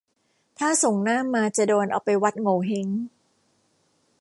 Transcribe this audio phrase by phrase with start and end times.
[0.59, 2.87] ถ้าส่งหน้ามาจะโดนเอาไปวัดโหงวเฮ้ง